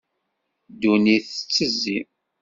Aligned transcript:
Ddunit 0.71 1.23
tettezzi. 1.35 1.99